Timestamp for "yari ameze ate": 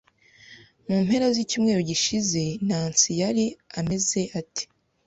3.21-4.63